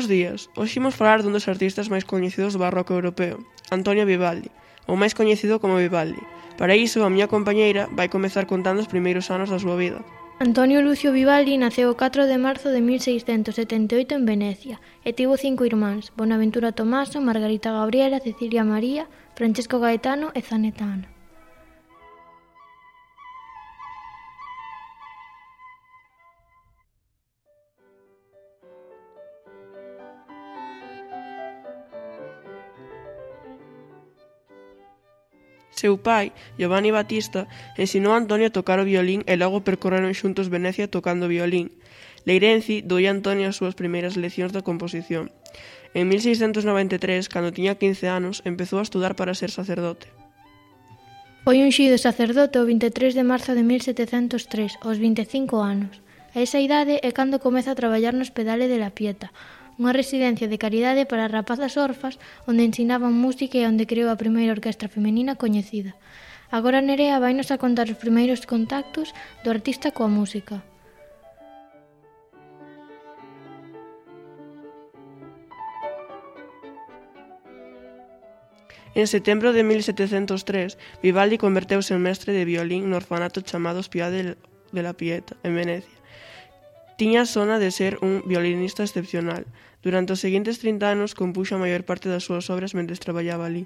Bos 0.00 0.08
días. 0.08 0.48
Hoxe 0.56 0.80
imos 0.80 0.96
falar 0.96 1.20
dun 1.20 1.36
dos 1.36 1.44
artistas 1.44 1.92
máis 1.92 2.08
coñecidos 2.08 2.56
do 2.56 2.62
barroco 2.64 2.96
europeo, 2.96 3.36
Antonio 3.68 4.08
Vivaldi, 4.08 4.48
ou 4.88 4.96
máis 4.96 5.12
coñecido 5.12 5.60
como 5.60 5.76
Vivaldi. 5.76 6.24
Para 6.56 6.72
iso, 6.72 7.04
a 7.04 7.12
miña 7.12 7.28
compañeira 7.28 7.84
vai 7.92 8.08
comezar 8.08 8.48
contando 8.48 8.80
os 8.80 8.88
primeiros 8.88 9.28
anos 9.28 9.52
da 9.52 9.60
súa 9.60 9.76
vida. 9.76 10.00
Antonio 10.40 10.80
Lucio 10.80 11.12
Vivaldi 11.12 11.60
naceu 11.60 11.92
o 11.92 11.98
4 12.00 12.24
de 12.32 12.40
marzo 12.40 12.72
de 12.72 12.80
1678 12.80 14.16
en 14.16 14.24
Venecia 14.24 14.76
e 15.04 15.12
tivo 15.12 15.36
cinco 15.36 15.68
irmáns, 15.68 16.16
Bonaventura 16.16 16.72
Tomaso, 16.72 17.20
Margarita 17.20 17.68
Gabriela, 17.68 18.24
Cecilia 18.24 18.64
María, 18.64 19.04
Francesco 19.36 19.84
Gaetano 19.84 20.32
e 20.32 20.40
Zanetana. 20.40 21.19
Seu 35.80 35.96
pai, 35.96 36.36
Giovanni 36.60 36.92
Battista, 36.92 37.48
ensinou 37.80 38.12
a 38.12 38.20
Antonio 38.20 38.52
a 38.52 38.56
tocar 38.58 38.76
o 38.76 38.88
violín 38.92 39.24
e 39.24 39.34
logo 39.40 39.64
percorreron 39.64 40.12
xuntos 40.12 40.52
Venecia 40.52 40.92
tocando 40.92 41.24
o 41.24 41.32
violín. 41.32 41.72
Leirenzi 42.28 42.84
doulle 42.84 43.08
a 43.08 43.16
Antonio 43.16 43.48
as 43.48 43.56
súas 43.56 43.72
primeiras 43.80 44.20
leccións 44.20 44.52
de 44.52 44.60
composición. 44.60 45.32
En 45.96 46.04
1693, 46.12 47.32
cando 47.32 47.56
tiña 47.56 47.80
15 47.80 48.12
anos, 48.12 48.44
empezou 48.44 48.76
a 48.76 48.84
estudar 48.84 49.16
para 49.16 49.32
ser 49.32 49.48
sacerdote. 49.48 50.12
Foi 51.48 51.64
unxido 51.64 51.96
sacerdote 51.96 52.60
o 52.60 52.68
23 52.68 53.16
de 53.16 53.24
marzo 53.24 53.56
de 53.56 53.64
1703, 53.64 54.84
aos 54.84 55.00
25 55.00 55.64
anos. 55.64 56.04
A 56.36 56.44
esa 56.44 56.60
idade 56.60 57.00
é 57.00 57.10
cando 57.16 57.40
comeza 57.40 57.72
a 57.72 57.78
traballar 57.80 58.12
no 58.12 58.20
Hospedale 58.20 58.68
de 58.68 58.76
la 58.76 58.92
Pieta, 58.92 59.32
unha 59.80 59.96
residencia 59.96 60.44
de 60.44 60.60
caridade 60.60 61.08
para 61.08 61.32
rapazas 61.32 61.80
orfas 61.80 62.20
onde 62.44 62.68
ensinaban 62.68 63.16
música 63.16 63.56
e 63.56 63.64
onde 63.64 63.88
creou 63.88 64.12
a 64.12 64.20
primeira 64.20 64.52
orquestra 64.52 64.92
femenina 64.92 65.40
coñecida. 65.40 65.96
Agora 66.52 66.84
Nerea 66.84 67.16
vainos 67.16 67.48
a 67.48 67.56
contar 67.56 67.88
os 67.88 67.96
primeiros 67.96 68.44
contactos 68.44 69.16
do 69.40 69.48
artista 69.48 69.88
coa 69.96 70.12
música. 70.12 70.60
En 78.92 79.06
setembro 79.06 79.54
de 79.54 79.62
1703, 79.62 80.76
Vivaldi 81.00 81.38
converteuse 81.38 81.94
en 81.94 82.02
mestre 82.02 82.34
de 82.36 82.44
violín 82.44 82.90
no 82.90 82.98
orfanato 83.00 83.40
chamado 83.40 83.80
Spiade 83.80 84.36
de 84.74 84.82
la 84.82 84.92
Pieta, 84.92 85.38
en 85.46 85.54
Venecia. 85.54 85.99
Tiña 87.00 87.24
sona 87.24 87.58
de 87.58 87.70
ser 87.70 87.96
un 88.02 88.20
violinista 88.26 88.84
excepcional. 88.84 89.46
Durante 89.80 90.12
os 90.12 90.20
seguintes 90.20 90.60
30 90.60 90.84
anos 90.84 91.16
compuxo 91.16 91.56
a 91.56 91.62
maior 91.64 91.88
parte 91.88 92.12
das 92.12 92.28
súas 92.28 92.52
obras 92.52 92.76
mentres 92.76 93.00
traballaba 93.00 93.48
alí. 93.48 93.64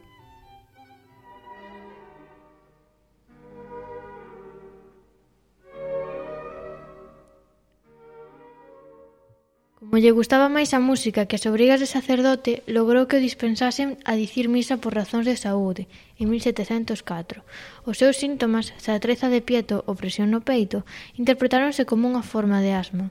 Como 9.83 9.99
lle 9.99 10.15
gustaba 10.15 10.47
máis 10.47 10.71
a 10.71 10.79
música 10.79 11.27
que 11.27 11.35
as 11.35 11.47
obrigas 11.51 11.83
de 11.83 11.91
sacerdote, 11.91 12.63
logrou 12.71 13.11
que 13.11 13.19
o 13.19 13.25
dispensasen 13.27 13.99
a 14.07 14.15
dicir 14.15 14.47
misa 14.47 14.79
por 14.79 14.95
razóns 14.95 15.27
de 15.27 15.35
saúde 15.35 15.91
en 16.23 16.31
1704. 16.31 17.43
Os 17.83 17.99
seus 17.99 18.15
síntomas, 18.15 18.71
se 18.79 18.95
treza 19.03 19.27
de 19.27 19.43
pieto 19.43 19.83
ou 19.91 19.99
presión 19.99 20.31
no 20.31 20.47
peito, 20.47 20.87
interpretáronse 21.19 21.83
como 21.83 22.07
unha 22.07 22.23
forma 22.23 22.63
de 22.63 22.79
asma. 22.79 23.11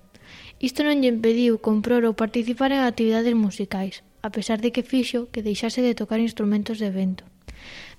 Isto 0.64 0.88
non 0.88 1.04
lle 1.04 1.12
impediu 1.12 1.60
comprar 1.60 2.08
ou 2.08 2.16
participar 2.16 2.72
en 2.72 2.88
actividades 2.88 3.36
musicais, 3.36 4.00
a 4.24 4.32
pesar 4.32 4.64
de 4.64 4.72
que 4.72 4.88
fixo 4.88 5.28
que 5.28 5.44
deixase 5.44 5.84
de 5.84 5.92
tocar 5.92 6.24
instrumentos 6.24 6.80
de 6.80 6.88
vento. 6.88 7.28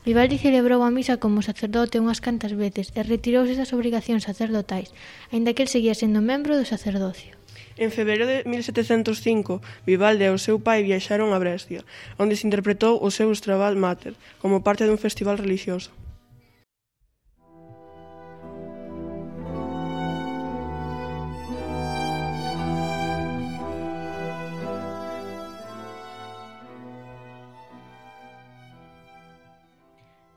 Vivaldi 0.08 0.40
celebrou 0.40 0.80
a 0.80 0.88
misa 0.88 1.20
como 1.20 1.44
sacerdote 1.44 2.00
unhas 2.00 2.24
cantas 2.24 2.56
veces 2.56 2.88
e 2.96 3.04
retirouse 3.04 3.52
das 3.60 3.76
obrigacións 3.76 4.24
sacerdotais, 4.24 4.96
aínda 5.28 5.52
que 5.52 5.60
el 5.60 5.68
seguía 5.68 5.92
sendo 5.92 6.24
membro 6.24 6.56
do 6.56 6.64
sacerdocio. 6.64 7.36
En 7.76 7.92
febreiro 7.92 8.24
de 8.24 8.48
1705, 8.48 9.60
Vivaldi 9.84 10.24
e 10.24 10.32
o 10.32 10.40
seu 10.40 10.56
pai 10.56 10.80
viaxaron 10.88 11.36
a 11.36 11.42
Brescia, 11.44 11.84
onde 12.16 12.32
se 12.32 12.48
interpretou 12.48 12.96
o 12.96 13.12
seu 13.12 13.28
Strabat 13.36 13.76
Mater, 13.76 14.16
como 14.40 14.64
parte 14.64 14.88
dun 14.88 14.96
festival 14.96 15.36
relixioso. 15.36 15.92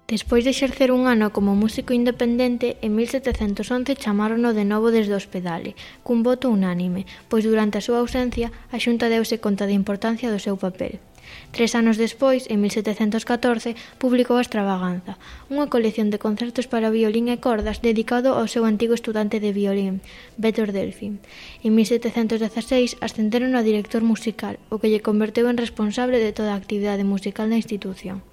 Despois 0.07 0.45
de 0.45 0.51
exercer 0.56 0.90
un 0.95 1.03
ano 1.03 1.35
como 1.35 1.51
músico 1.63 1.91
independente, 1.91 2.79
en 2.79 2.95
1711 2.95 4.00
chamárono 4.00 4.56
de 4.56 4.63
novo 4.63 4.88
desde 4.88 5.12
o 5.12 5.19
hospedale, 5.19 5.75
cun 6.00 6.23
voto 6.23 6.47
unánime, 6.47 7.03
pois 7.28 7.44
durante 7.44 7.75
a 7.75 7.84
súa 7.84 8.00
ausencia 8.00 8.47
a 8.72 8.79
xunta 8.79 9.12
deuse 9.12 9.44
conta 9.44 9.67
da 9.67 9.75
importancia 9.75 10.31
do 10.31 10.40
seu 10.40 10.56
papel. 10.56 11.03
Tres 11.51 11.75
anos 11.75 12.00
despois, 12.00 12.47
en 12.47 12.63
1714, 12.63 13.75
publicou 14.00 14.40
a 14.40 14.46
Extravaganza, 14.47 15.19
unha 15.51 15.67
colección 15.67 16.07
de 16.07 16.23
concertos 16.23 16.72
para 16.72 16.88
violín 16.88 17.28
e 17.28 17.44
cordas 17.44 17.84
dedicado 17.84 18.40
ao 18.40 18.47
seu 18.47 18.63
antigo 18.63 18.96
estudante 18.96 19.44
de 19.44 19.51
violín, 19.51 20.00
Betor 20.40 20.72
Delfin. 20.72 21.19
En 21.67 21.75
1716 21.75 22.96
ascenderon 23.03 23.59
a 23.59 23.62
director 23.69 24.07
musical, 24.07 24.56
o 24.72 24.79
que 24.79 24.88
lle 24.88 25.03
converteu 25.03 25.51
en 25.51 25.59
responsable 25.59 26.23
de 26.23 26.31
toda 26.31 26.56
a 26.56 26.59
actividade 26.63 27.03
musical 27.03 27.51
da 27.51 27.59
institución. 27.59 28.23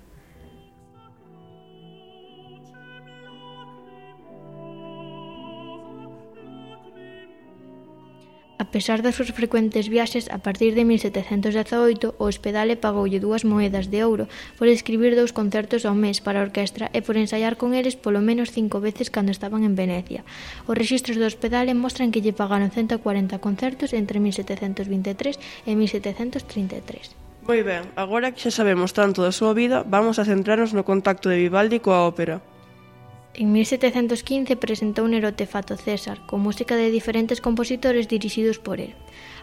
A 8.56 8.70
pesar 8.70 9.02
das 9.02 9.18
súas 9.18 9.34
frecuentes 9.34 9.90
viaxes, 9.90 10.30
a 10.30 10.38
partir 10.38 10.78
de 10.78 10.86
1718 10.86 12.14
o 12.22 12.24
Hospedale 12.30 12.78
pagoulle 12.78 13.18
dúas 13.18 13.42
moedas 13.42 13.90
de 13.90 14.06
ouro 14.06 14.30
por 14.54 14.70
escribir 14.70 15.18
dous 15.18 15.34
concertos 15.34 15.82
ao 15.82 15.98
mes 15.98 16.22
para 16.22 16.38
a 16.38 16.46
orquestra 16.46 16.86
e 16.94 17.02
por 17.02 17.18
ensaiar 17.18 17.58
con 17.58 17.74
eles 17.74 17.98
polo 17.98 18.22
menos 18.22 18.54
cinco 18.54 18.78
veces 18.78 19.10
cando 19.10 19.34
estaban 19.34 19.66
en 19.66 19.74
Venecia. 19.74 20.22
Os 20.70 20.78
rexistros 20.78 21.18
do 21.18 21.26
Hospedale 21.26 21.74
mostran 21.74 22.14
que 22.14 22.22
lle 22.22 22.30
pagaron 22.30 22.70
140 22.70 23.42
concertos 23.42 23.90
entre 23.90 24.22
1723 24.22 25.34
e 25.66 25.72
1733. 25.74 27.10
Moi 27.42 27.60
ben, 27.66 27.90
agora 27.98 28.30
que 28.30 28.38
xa 28.38 28.54
sabemos 28.54 28.94
tanto 28.94 29.18
da 29.18 29.34
súa 29.34 29.50
vida, 29.50 29.82
vamos 29.82 30.22
a 30.22 30.24
centrarnos 30.30 30.70
no 30.70 30.86
contacto 30.86 31.26
de 31.26 31.42
Vivaldi 31.42 31.82
coa 31.82 32.06
ópera. 32.06 32.38
En 33.36 33.50
1715 33.50 34.54
presentou 34.54 35.10
Nerote 35.10 35.50
Fato 35.50 35.74
César, 35.74 36.22
con 36.30 36.38
música 36.38 36.78
de 36.78 36.94
diferentes 36.94 37.42
compositores 37.42 38.06
dirixidos 38.06 38.62
por 38.62 38.78
el. 38.78 38.94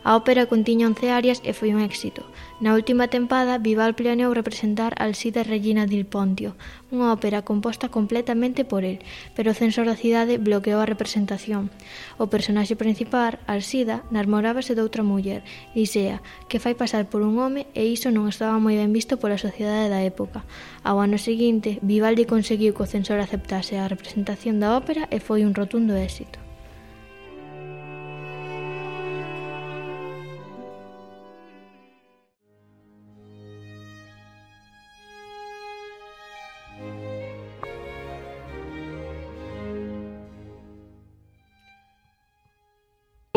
A 0.03 0.17
ópera 0.17 0.49
contiña 0.49 0.89
11 0.89 1.13
arias 1.13 1.39
e 1.45 1.53
foi 1.53 1.69
un 1.77 1.79
éxito. 1.85 2.25
Na 2.57 2.73
última 2.73 3.05
tempada, 3.05 3.61
Vival 3.61 3.93
planeou 3.93 4.33
representar 4.33 4.97
Alcida 4.97 5.45
Regina 5.45 5.85
del 5.85 6.09
Pontio, 6.09 6.57
unha 6.89 7.13
ópera 7.13 7.45
composta 7.45 7.93
completamente 7.93 8.65
por 8.65 8.81
el, 8.81 8.97
pero 9.37 9.53
o 9.53 9.59
censor 9.61 9.85
da 9.85 9.93
cidade 9.93 10.41
bloqueou 10.41 10.81
a 10.81 10.89
representación. 10.89 11.69
O 12.17 12.33
personaxe 12.33 12.73
principal, 12.73 13.37
Alcida, 13.45 14.01
namorábase 14.09 14.73
doutra 14.73 15.05
muller, 15.05 15.45
Lisea, 15.77 16.25
que 16.49 16.57
fai 16.57 16.73
pasar 16.73 17.05
por 17.05 17.21
un 17.21 17.37
home 17.37 17.69
e 17.77 17.85
iso 17.85 18.09
non 18.09 18.25
estaba 18.25 18.57
moi 18.57 18.73
ben 18.81 18.89
visto 18.89 19.21
pola 19.21 19.37
sociedade 19.37 19.85
da 19.93 20.01
época. 20.01 20.41
Ao 20.81 20.97
ano 20.97 21.21
seguinte, 21.21 21.77
Vivaldi 21.85 22.25
conseguiu 22.25 22.73
que 22.73 22.81
o 22.81 22.89
censor 22.89 23.21
aceptase 23.21 23.77
a 23.77 23.85
representación 23.85 24.57
da 24.57 24.73
ópera 24.73 25.05
e 25.13 25.21
foi 25.21 25.45
un 25.45 25.53
rotundo 25.53 25.93
éxito. 25.93 26.41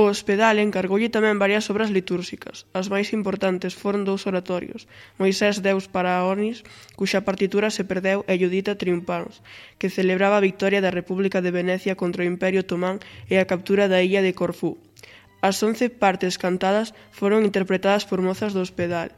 O 0.04 0.12
Hospedal 0.12 0.60
encargoulle 0.60 1.08
tamén 1.16 1.40
varias 1.40 1.64
obras 1.72 1.88
litúrxicas. 1.88 2.68
As 2.76 2.92
máis 2.92 3.08
importantes 3.16 3.72
foron 3.72 4.04
dous 4.04 4.28
oratorios, 4.28 4.84
Moisés 5.16 5.64
Deus 5.64 5.88
para 5.94 6.20
Onis, 6.28 6.60
cuxa 6.92 7.24
partitura 7.24 7.72
se 7.72 7.88
perdeu 7.88 8.20
e 8.28 8.36
Judita 8.36 8.76
Triunfans, 8.76 9.40
que 9.80 9.88
celebraba 9.88 10.36
a 10.36 10.44
victoria 10.44 10.84
da 10.84 10.92
República 10.92 11.40
de 11.40 11.54
Venecia 11.56 11.96
contra 11.96 12.20
o 12.20 12.28
Imperio 12.28 12.68
Otomán 12.68 13.00
e 13.32 13.40
a 13.40 13.48
captura 13.48 13.88
da 13.88 14.04
illa 14.04 14.20
de 14.20 14.36
Corfú. 14.36 14.76
As 15.40 15.56
once 15.64 15.88
partes 15.88 16.36
cantadas 16.36 16.92
foron 17.08 17.48
interpretadas 17.48 18.04
por 18.04 18.20
mozas 18.20 18.52
do 18.52 18.60
Hospedal, 18.60 19.08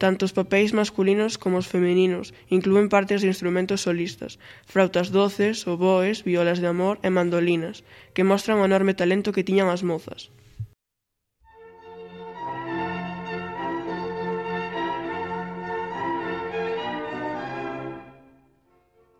Tanto 0.00 0.24
os 0.24 0.32
papéis 0.32 0.72
masculinos 0.72 1.36
como 1.36 1.60
os 1.60 1.68
femininos 1.68 2.32
inclúen 2.48 2.88
partes 2.88 3.20
de 3.20 3.28
instrumentos 3.28 3.84
solistas, 3.84 4.40
frautas 4.64 5.12
doces, 5.12 5.68
oboes, 5.68 6.24
violas 6.24 6.56
de 6.56 6.68
amor 6.72 6.96
e 7.04 7.12
mandolinas, 7.12 7.84
que 8.16 8.24
mostran 8.24 8.56
o 8.56 8.64
enorme 8.64 8.96
talento 8.96 9.34
que 9.36 9.44
tiñan 9.44 9.68
as 9.68 9.84
mozas. 9.84 10.32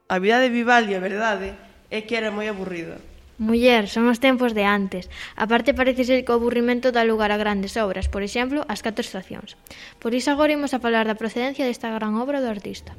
A 0.09 0.17
vida 0.17 0.41
de 0.41 0.49
Vivaldi, 0.49 0.97
a 0.97 1.05
verdade, 1.05 1.53
é 1.93 2.01
que 2.01 2.17
era 2.17 2.33
moi 2.33 2.49
aburrida. 2.49 2.97
Muller, 3.41 3.89
son 3.89 4.05
os 4.13 4.21
tempos 4.21 4.53
de 4.53 4.69
antes. 4.69 5.09
A 5.33 5.49
parte 5.49 5.73
parece 5.73 6.05
ser 6.05 6.29
que 6.29 6.33
o 6.33 6.37
aburrimento 6.37 6.93
dá 6.93 7.09
lugar 7.09 7.33
a 7.33 7.41
grandes 7.41 7.73
obras, 7.81 8.05
por 8.13 8.21
exemplo, 8.21 8.69
as 8.69 8.85
catro 8.85 9.01
estacións. 9.01 9.57
Por 9.97 10.13
iso 10.13 10.29
agora 10.29 10.53
imos 10.53 10.77
a 10.77 10.83
falar 10.85 11.09
da 11.09 11.17
procedencia 11.17 11.65
desta 11.65 11.89
gran 11.89 12.21
obra 12.21 12.45
do 12.45 12.53
artista. 12.53 12.93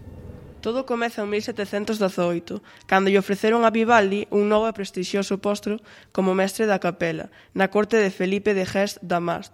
Todo 0.65 0.89
comeza 0.89 1.21
en 1.21 1.29
1718, 1.29 2.57
cando 2.89 3.13
lle 3.13 3.21
ofreceron 3.21 3.61
a 3.69 3.69
Vivaldi 3.69 4.25
un 4.33 4.49
novo 4.49 4.65
e 4.65 4.73
prestixioso 4.73 5.37
posto 5.37 5.77
como 6.09 6.33
mestre 6.33 6.65
da 6.65 6.81
capela, 6.81 7.29
na 7.53 7.69
corte 7.69 8.01
de 8.01 8.09
Felipe 8.09 8.57
de 8.57 8.65
Gest 8.65 8.97
Damast. 9.05 9.53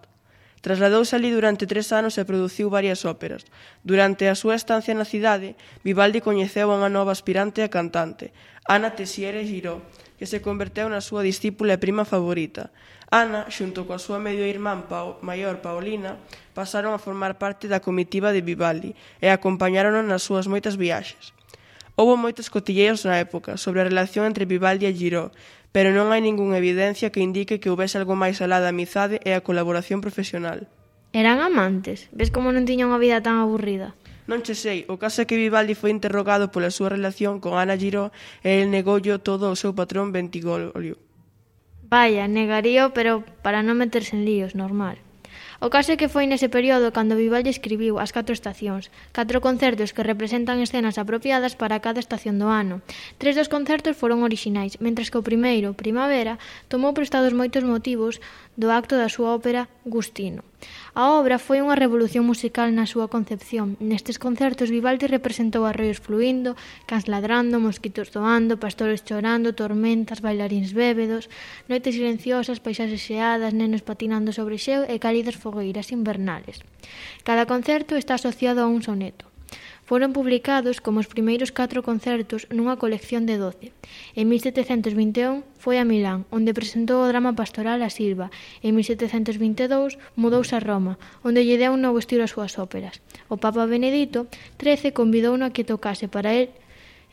Trasladouse 0.61 1.15
ali 1.15 1.29
durante 1.29 1.69
tres 1.69 1.93
anos 1.93 2.17
e 2.17 2.25
produciu 2.25 2.67
varias 2.73 3.05
óperas. 3.05 3.45
Durante 3.85 4.25
a 4.27 4.35
súa 4.35 4.57
estancia 4.57 4.97
na 4.97 5.05
cidade, 5.05 5.53
Vivaldi 5.85 6.19
coñeceu 6.19 6.73
a 6.73 6.77
unha 6.77 6.89
nova 6.89 7.13
aspirante 7.13 7.61
a 7.61 7.69
cantante, 7.69 8.33
Ana 8.67 8.97
Tessiere 8.97 9.47
Giró, 9.47 9.79
que 10.19 10.25
se 10.25 10.41
converteu 10.41 10.89
na 10.91 10.99
súa 10.99 11.23
discípula 11.23 11.77
e 11.77 11.81
prima 11.81 12.03
favorita. 12.03 12.73
Ana, 13.07 13.47
xunto 13.47 13.87
coa 13.87 14.01
súa 14.01 14.19
medio 14.19 14.43
irmán 14.43 14.91
Pao, 14.91 15.15
maior 15.23 15.63
Paulina, 15.63 16.19
pasaron 16.51 16.91
a 16.91 16.99
formar 16.99 17.39
parte 17.39 17.71
da 17.71 17.79
comitiva 17.79 18.35
de 18.35 18.43
Vivaldi 18.43 18.91
e 19.23 19.31
acompañárono 19.31 20.03
nas 20.03 20.27
súas 20.27 20.51
moitas 20.51 20.75
viaxes. 20.75 21.31
Houbo 21.95 22.13
moitos 22.13 22.51
cotilleos 22.51 23.07
na 23.07 23.17
época 23.17 23.55
sobre 23.55 23.81
a 23.81 23.87
relación 23.87 24.27
entre 24.27 24.43
Vivaldi 24.43 24.85
e 24.85 24.93
Giró, 24.93 25.31
pero 25.77 25.93
non 25.93 26.09
hai 26.09 26.25
ningunha 26.25 26.57
evidencia 26.57 27.13
que 27.13 27.21
indique 27.21 27.61
que 27.61 27.69
houbese 27.69 28.01
algo 28.01 28.17
máis 28.17 28.41
alá 28.41 28.57
da 28.57 28.73
amizade 28.73 29.21
e 29.21 29.37
a 29.37 29.45
colaboración 29.45 30.01
profesional. 30.01 30.65
Eran 31.13 31.37
amantes? 31.37 32.09
Ves 32.17 32.33
como 32.33 32.49
non 32.49 32.65
tiña 32.65 32.89
unha 32.89 32.97
vida 32.97 33.21
tan 33.21 33.37
aburrida? 33.37 33.93
Non 34.25 34.41
che 34.41 34.57
sei, 34.57 34.89
o 34.89 34.97
caso 34.97 35.21
é 35.21 35.29
que 35.29 35.37
Vivaldi 35.37 35.77
foi 35.77 35.93
interrogado 35.93 36.49
pola 36.49 36.73
súa 36.73 36.89
relación 36.89 37.37
con 37.37 37.61
Ana 37.61 37.77
Giró 37.77 38.09
e 38.41 38.65
el 38.65 38.73
negollo 38.73 39.21
todo 39.21 39.45
ao 39.45 39.53
seu 39.53 39.77
patrón 39.77 40.09
Ventigolio. 40.09 40.97
Vaya, 41.85 42.25
negarío, 42.25 42.89
pero 42.97 43.21
para 43.45 43.61
non 43.61 43.77
meterse 43.77 44.17
en 44.17 44.25
líos, 44.25 44.57
normal. 44.57 44.97
O 45.59 45.73
caso 45.73 45.89
é 45.89 45.97
que 45.97 46.11
foi 46.13 46.29
nese 46.29 46.53
período 46.53 46.93
cando 46.93 47.17
Vivaldi 47.17 47.49
escribiu 47.49 47.97
As 47.97 48.13
Catro 48.13 48.37
Estacións, 48.37 48.93
catro 49.09 49.41
concertos 49.41 49.89
que 49.89 50.05
representan 50.05 50.61
escenas 50.61 51.01
apropiadas 51.01 51.57
para 51.57 51.81
cada 51.81 51.97
estación 51.97 52.37
do 52.37 52.45
ano. 52.45 52.85
Tres 53.17 53.33
dos 53.33 53.49
concertos 53.49 53.97
foron 53.97 54.21
orixinais, 54.21 54.77
mentres 54.85 55.09
que 55.09 55.17
o 55.17 55.25
primeiro, 55.25 55.73
Primavera, 55.73 56.37
tomou 56.69 56.93
prestados 56.93 57.33
moitos 57.33 57.65
motivos 57.65 58.21
do 58.53 58.69
acto 58.69 58.93
da 59.01 59.09
súa 59.09 59.33
ópera 59.33 59.65
Gustino. 59.81 60.45
A 60.97 61.13
obra 61.13 61.37
foi 61.37 61.61
unha 61.61 61.77
revolución 61.77 62.25
musical 62.25 62.73
na 62.73 62.89
súa 62.89 63.05
concepción. 63.05 63.77
Nestes 63.77 64.17
concertos 64.17 64.73
Vivaldi 64.73 65.05
representou 65.05 65.63
arroios 65.69 66.01
fluindo, 66.01 66.57
cans 66.89 67.05
ladrando, 67.05 67.61
mosquitos 67.61 68.09
doando, 68.09 68.57
pastores 68.57 69.05
chorando, 69.05 69.53
tormentas, 69.53 70.25
bailarins 70.25 70.73
bébedos, 70.73 71.29
noites 71.69 71.93
silenciosas, 71.93 72.57
paisaxes 72.65 73.05
xeadas, 73.05 73.53
nenos 73.53 73.85
patinando 73.85 74.33
sobre 74.33 74.57
xeo 74.57 74.81
e 74.89 74.97
cálidas 74.97 75.37
fogueiras 75.37 75.93
invernales. 75.93 76.65
Cada 77.21 77.45
concerto 77.45 77.93
está 77.93 78.17
asociado 78.17 78.65
a 78.65 78.67
un 78.67 78.81
soneto. 78.81 79.29
Foron 79.87 80.11
publicados 80.11 80.83
como 80.83 80.99
os 80.99 81.07
primeiros 81.07 81.55
catro 81.55 81.79
concertos 81.79 82.43
nunha 82.51 82.75
colección 82.75 83.23
de 83.23 83.39
doce. 83.39 83.71
En 84.19 84.27
1721 84.27 85.47
foi 85.63 85.79
a 85.79 85.87
Milán, 85.87 86.27
onde 86.27 86.51
presentou 86.51 86.99
o 86.99 87.07
drama 87.07 87.31
pastoral 87.39 87.79
a 87.79 87.87
Silva. 87.87 88.27
En 88.59 88.75
1722 88.75 89.95
mudouse 90.19 90.59
a 90.59 90.59
Roma, 90.59 90.99
onde 91.23 91.47
lle 91.47 91.55
deu 91.55 91.71
un 91.71 91.79
novo 91.79 92.03
estilo 92.03 92.27
ás 92.27 92.35
súas 92.35 92.59
óperas. 92.59 92.99
O 93.31 93.39
Papa 93.39 93.63
Benedito 93.63 94.27
XIII 94.59 94.91
convidouno 94.91 95.47
a 95.47 95.55
que 95.55 95.63
tocase 95.63 96.11
para 96.11 96.35
el 96.35 96.51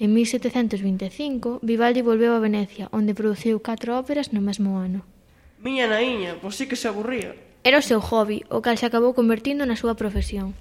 En 0.02 0.10
1725, 0.10 1.62
Vivaldi 1.62 2.02
volveu 2.02 2.34
a 2.34 2.42
Venecia, 2.42 2.90
onde 2.90 3.14
produciu 3.14 3.62
catro 3.62 3.94
óperas 3.94 4.34
no 4.34 4.42
mesmo 4.42 4.82
ano. 4.82 5.06
Miña 5.62 5.86
naiña, 5.86 6.34
pois 6.42 6.58
sí 6.58 6.66
que 6.66 6.74
se 6.74 6.90
aburría. 6.90 7.38
Era 7.62 7.78
o 7.78 7.86
seu 7.86 8.02
hobby, 8.02 8.42
o 8.50 8.58
cal 8.58 8.74
se 8.74 8.90
acabou 8.90 9.14
convertindo 9.14 9.62
na 9.62 9.78
súa 9.78 9.94
profesión. 9.94 10.58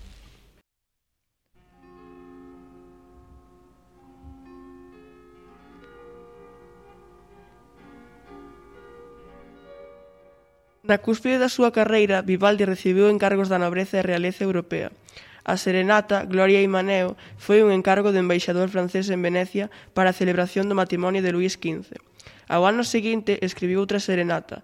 Na 10.94 11.02
cúspide 11.02 11.42
da 11.42 11.50
súa 11.50 11.74
carreira, 11.74 12.22
Vivaldi 12.22 12.70
recibiu 12.70 13.10
encargos 13.10 13.50
da 13.50 13.58
nobreza 13.58 13.98
e 13.98 14.06
realeza 14.06 14.46
europea. 14.46 14.94
A 15.42 15.58
serenata 15.58 16.22
Gloria 16.30 16.62
e 16.62 16.70
Maneo 16.70 17.18
foi 17.42 17.66
un 17.66 17.74
encargo 17.74 18.14
do 18.14 18.22
embaixador 18.22 18.70
francés 18.70 19.10
en 19.10 19.26
Venecia 19.26 19.74
para 19.98 20.14
a 20.14 20.18
celebración 20.22 20.70
do 20.70 20.78
matrimonio 20.78 21.26
de 21.26 21.34
Luís 21.34 21.58
XV. 21.58 21.98
Ao 22.46 22.70
ano 22.70 22.86
seguinte 22.86 23.42
escribiu 23.42 23.82
outra 23.82 23.98
serenata, 23.98 24.62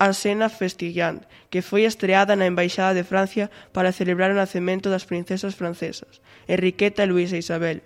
a 0.00 0.16
Sena 0.16 0.48
Festillant, 0.48 1.28
que 1.52 1.60
foi 1.60 1.84
estreada 1.84 2.40
na 2.40 2.48
Embaixada 2.48 2.96
de 2.96 3.04
Francia 3.04 3.52
para 3.76 3.92
celebrar 3.92 4.32
o 4.32 4.40
nacemento 4.40 4.88
das 4.88 5.04
princesas 5.04 5.52
francesas, 5.52 6.24
Enriqueta, 6.48 7.04
Luisa 7.04 7.36
e 7.36 7.44
Isabel, 7.44 7.84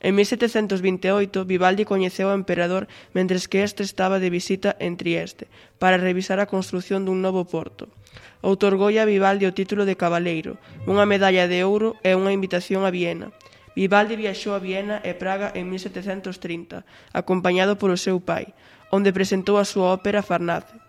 En 0.00 0.14
1728 0.14 1.44
Vivaldi 1.44 1.84
coñeceu 1.88 2.28
ao 2.28 2.38
emperador 2.38 2.84
mentres 3.16 3.48
que 3.48 3.64
este 3.64 3.82
estaba 3.82 4.20
de 4.20 4.28
visita 4.28 4.76
en 4.78 5.00
Trieste 5.00 5.48
para 5.80 5.96
revisar 5.96 6.40
a 6.40 6.50
construción 6.50 7.08
dun 7.08 7.24
novo 7.24 7.48
porto. 7.48 7.88
Outorgoulle 8.44 9.00
a 9.00 9.08
Vivaldi 9.08 9.48
o 9.48 9.56
título 9.56 9.88
de 9.88 9.96
cabaleiro, 9.96 10.60
unha 10.84 11.08
medalla 11.08 11.48
de 11.48 11.64
ouro 11.64 11.96
e 12.04 12.12
unha 12.12 12.34
invitación 12.36 12.84
a 12.84 12.92
Viena. 12.92 13.32
Vivaldi 13.76 14.16
viaxou 14.16 14.56
a 14.56 14.60
Viena 14.60 15.00
e 15.04 15.12
Praga 15.16 15.52
en 15.52 15.68
1730, 15.68 16.84
acompañado 17.12 17.76
polo 17.76 18.00
seu 18.00 18.20
pai, 18.20 18.52
onde 18.92 19.16
presentou 19.16 19.56
a 19.60 19.68
súa 19.68 19.92
ópera 19.92 20.24
Farnace. 20.24 20.85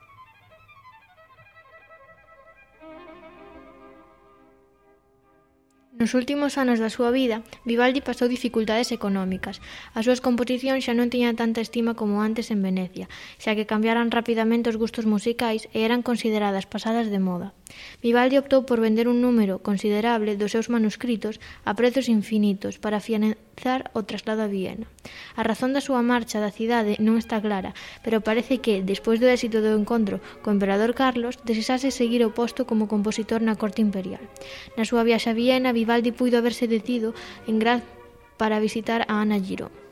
Nos 5.97 6.13
últimos 6.13 6.61
anos 6.61 6.77
da 6.77 6.93
súa 6.93 7.09
vida, 7.09 7.41
Vivaldi 7.65 8.05
pasou 8.05 8.29
dificultades 8.29 8.93
económicas. 8.93 9.57
As 9.97 10.05
súas 10.05 10.21
composicións 10.21 10.85
xa 10.85 10.93
non 10.93 11.09
tiñan 11.09 11.33
tanta 11.33 11.57
estima 11.65 11.97
como 11.97 12.21
antes 12.21 12.53
en 12.53 12.61
Venecia, 12.61 13.09
xa 13.41 13.57
que 13.57 13.65
cambiaran 13.65 14.13
rapidamente 14.13 14.69
os 14.69 14.77
gustos 14.77 15.09
musicais 15.09 15.65
e 15.73 15.81
eran 15.81 16.05
consideradas 16.05 16.69
pasadas 16.69 17.09
de 17.09 17.17
moda. 17.17 17.57
Vivaldi 18.05 18.37
optou 18.37 18.61
por 18.69 18.77
vender 18.77 19.09
un 19.09 19.25
número 19.25 19.57
considerable 19.65 20.37
dos 20.37 20.53
seus 20.53 20.69
manuscritos 20.69 21.41
a 21.65 21.73
prezos 21.73 22.13
infinitos 22.13 22.77
para 22.77 23.01
organizar 23.57 23.91
o 23.93 24.03
traslado 24.03 24.43
a 24.43 24.47
Viena. 24.47 24.87
A 25.35 25.41
razón 25.43 25.73
da 25.73 25.81
súa 25.81 26.01
marcha 26.05 26.37
da 26.39 26.53
cidade 26.53 27.01
non 27.01 27.17
está 27.17 27.41
clara, 27.41 27.73
pero 28.05 28.21
parece 28.21 28.61
que, 28.61 28.85
despois 28.85 29.17
do 29.19 29.27
éxito 29.27 29.65
do 29.65 29.73
encontro 29.73 30.21
co 30.45 30.53
emperador 30.53 30.93
Carlos, 30.93 31.41
desexase 31.41 31.89
seguir 31.89 32.21
o 32.21 32.33
posto 32.33 32.69
como 32.69 32.85
compositor 32.85 33.41
na 33.41 33.57
corte 33.57 33.81
imperial. 33.81 34.21
Na 34.77 34.85
súa 34.85 35.01
viaxe 35.01 35.33
a 35.33 35.37
Viena, 35.37 35.73
Vivaldi 35.73 36.13
puido 36.13 36.37
haberse 36.37 36.69
detido 36.69 37.17
en 37.49 37.57
Graz 37.57 37.81
para 38.37 38.61
visitar 38.61 39.01
a 39.09 39.25
Ana 39.25 39.41
Girón. 39.41 39.86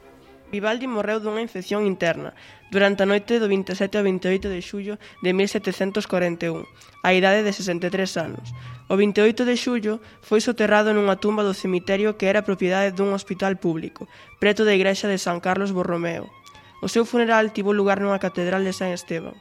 Vivaldi 0.56 0.88
morreu 0.88 1.20
dunha 1.20 1.44
infección 1.44 1.84
interna 1.84 2.32
durante 2.72 3.04
a 3.04 3.10
noite 3.12 3.44
do 3.44 3.52
27 3.52 4.00
ao 4.00 4.08
28 4.08 4.48
de 4.48 4.62
xullo 4.64 4.96
de 5.20 5.32
1741, 5.36 6.64
á 7.04 7.10
idade 7.12 7.44
de 7.44 7.52
63 7.52 7.92
anos. 8.26 8.48
O 8.88 8.96
28 8.96 9.44
de 9.44 9.56
xullo 9.60 10.00
foi 10.24 10.40
soterrado 10.40 10.96
nunha 10.96 11.20
tumba 11.20 11.44
do 11.44 11.52
cemiterio 11.52 12.16
que 12.16 12.32
era 12.32 12.48
propiedade 12.48 12.96
dun 12.96 13.12
hospital 13.12 13.60
público, 13.60 14.08
preto 14.40 14.64
da 14.64 14.72
igrexa 14.72 15.12
de 15.12 15.20
San 15.20 15.44
Carlos 15.44 15.76
Borromeo. 15.76 16.32
O 16.80 16.88
seu 16.88 17.04
funeral 17.04 17.52
tivo 17.52 17.76
lugar 17.76 18.00
nunha 18.00 18.24
catedral 18.24 18.64
de 18.64 18.72
San 18.72 18.96
Esteban. 18.96 19.36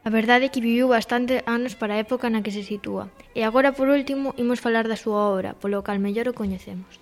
A 0.00 0.08
verdade 0.08 0.48
é 0.48 0.52
que 0.52 0.64
viviu 0.64 0.88
bastante 0.88 1.44
anos 1.44 1.76
para 1.76 1.92
a 1.92 2.00
época 2.00 2.32
na 2.32 2.40
que 2.40 2.56
se 2.56 2.64
sitúa. 2.64 3.12
E 3.36 3.44
agora, 3.44 3.76
por 3.76 3.92
último, 3.92 4.32
imos 4.40 4.64
falar 4.64 4.88
da 4.88 4.96
súa 4.96 5.20
obra, 5.28 5.52
polo 5.60 5.84
cal 5.84 6.00
mellor 6.00 6.32
o 6.32 6.36
coñecemos. 6.40 6.96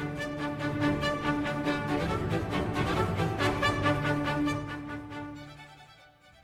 Música 0.00 0.39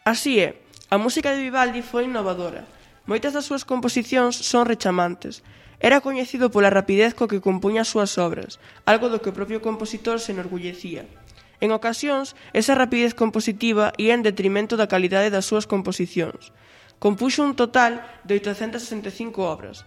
Así 0.06 0.38
é, 0.38 0.54
a 0.86 1.02
música 1.02 1.34
de 1.34 1.42
Vivaldi 1.42 1.82
foi 1.82 2.06
innovadora. 2.06 2.62
Moitas 3.10 3.34
das 3.34 3.42
súas 3.42 3.66
composicións 3.66 4.38
son 4.38 4.62
rechamantes. 4.62 5.42
Era 5.82 5.98
coñecido 5.98 6.46
pola 6.46 6.70
rapidez 6.70 7.10
co 7.18 7.26
que 7.26 7.42
compuña 7.42 7.82
as 7.82 7.90
súas 7.90 8.14
obras, 8.14 8.62
algo 8.86 9.10
do 9.10 9.18
que 9.18 9.34
o 9.34 9.38
propio 9.38 9.58
compositor 9.58 10.22
se 10.22 10.30
enorgullecía. 10.30 11.10
En 11.58 11.74
ocasións, 11.74 12.38
esa 12.54 12.78
rapidez 12.78 13.18
compositiva 13.18 13.90
ía 13.98 14.14
en 14.14 14.22
detrimento 14.22 14.78
da 14.78 14.86
calidade 14.86 15.34
das 15.34 15.50
súas 15.50 15.66
composicións. 15.66 16.54
Compuxo 17.02 17.42
un 17.42 17.58
total 17.58 17.98
de 18.22 18.38
865 18.38 19.42
obras, 19.42 19.82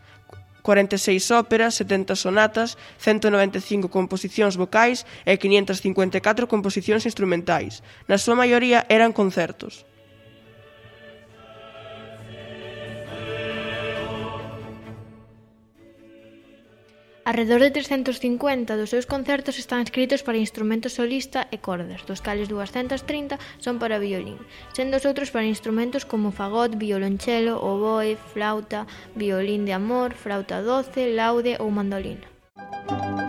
46 0.68 1.32
óperas, 1.32 1.80
70 1.80 2.20
sonatas, 2.20 2.76
195 3.00 3.88
composicións 3.88 4.60
vocais 4.60 5.08
e 5.24 5.40
554 5.40 6.52
composicións 6.52 7.08
instrumentais. 7.08 7.80
Na 8.12 8.20
súa 8.20 8.36
maioría 8.36 8.84
eran 8.92 9.16
concertos. 9.16 9.88
Arredor 17.30 17.62
de 17.62 17.70
350 17.70 18.76
dos 18.76 18.90
seus 18.90 19.06
concertos 19.06 19.60
están 19.60 19.82
escritos 19.86 20.24
para 20.26 20.42
instrumento 20.42 20.90
solista 20.90 21.46
e 21.54 21.62
cordas, 21.62 22.02
dos 22.10 22.26
cales 22.26 22.50
230 22.50 23.38
son 23.62 23.78
para 23.78 24.02
violín, 24.02 24.42
sendo 24.74 24.98
os 24.98 25.06
outros 25.06 25.30
para 25.30 25.46
instrumentos 25.46 26.10
como 26.10 26.34
fagot, 26.34 26.74
violonchelo, 26.74 27.62
oboe, 27.62 28.18
flauta, 28.34 28.90
violín 29.14 29.62
de 29.70 29.78
amor, 29.78 30.18
flauta 30.18 30.66
doce, 30.66 31.14
laude 31.14 31.54
ou 31.62 31.70
mandolina. 31.70 32.26
Música 32.90 33.29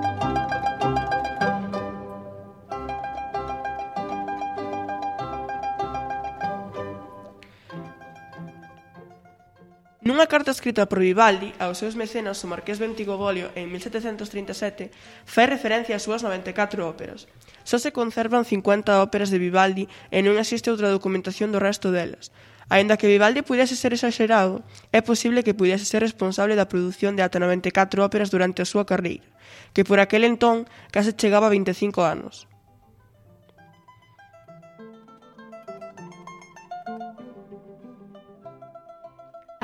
Nunha 10.20 10.36
carta 10.36 10.52
escrita 10.52 10.84
por 10.84 11.00
Vivaldi 11.00 11.56
aos 11.56 11.80
seus 11.80 11.96
mecenas 11.96 12.44
o 12.44 12.50
Marqués 12.52 12.76
Ventigo 12.76 13.16
Bolio 13.16 13.48
en 13.56 13.72
1737 13.72 14.92
fai 15.24 15.48
referencia 15.48 15.96
ás 15.96 16.04
súas 16.04 16.20
94 16.20 16.84
óperas. 16.84 17.24
Só 17.64 17.80
se 17.80 17.88
conservan 17.88 18.44
50 18.44 19.00
óperas 19.00 19.32
de 19.32 19.40
Vivaldi 19.40 19.88
e 20.12 20.20
non 20.20 20.36
existe 20.36 20.68
outra 20.68 20.92
documentación 20.92 21.56
do 21.56 21.56
resto 21.56 21.88
delas. 21.88 22.36
Aínda 22.68 23.00
que 23.00 23.08
Vivaldi 23.08 23.40
pudese 23.40 23.80
ser 23.80 23.96
exagerado, 23.96 24.60
é 24.92 25.00
posible 25.00 25.40
que 25.40 25.56
pudese 25.56 25.88
ser 25.88 26.04
responsable 26.04 26.52
da 26.52 26.68
produción 26.68 27.16
de 27.16 27.24
ata 27.24 27.40
94 27.40 28.04
óperas 28.04 28.28
durante 28.28 28.60
a 28.60 28.68
súa 28.68 28.84
carreira, 28.84 29.24
que 29.72 29.88
por 29.88 30.04
aquel 30.04 30.28
entón 30.28 30.68
case 30.92 31.16
chegaba 31.16 31.48
a 31.48 31.54
25 31.56 32.04
anos. 32.04 32.49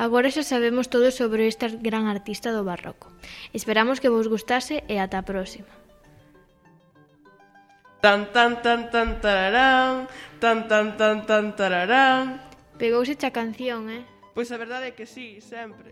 Agora 0.07 0.31
xa 0.31 0.39
sabemos 0.47 0.87
todo 0.87 1.11
sobre 1.11 1.51
esta 1.51 1.67
gran 1.67 2.07
artista 2.07 2.55
do 2.55 2.63
barroco. 2.63 3.11
Esperamos 3.51 3.99
que 3.99 4.07
vos 4.07 4.31
gustase 4.31 4.87
e 4.87 5.03
ata 5.03 5.19
a 5.19 5.27
próxima. 5.27 5.67
Tan 7.99 8.31
tan 8.31 8.63
tan 8.63 8.87
tan 8.87 9.19
tararán, 9.19 10.07
tan 10.39 10.71
tan 10.71 10.95
tan 10.95 11.27
tan 11.27 11.45
tararán. 11.59 12.39
Pegouse 12.79 13.19
a 13.19 13.35
canción, 13.35 13.91
eh? 13.91 14.07
Pois 14.31 14.47
a 14.55 14.57
verdade 14.63 14.95
é 14.95 14.95
que 14.95 15.03
sí, 15.03 15.43
sempre. 15.43 15.91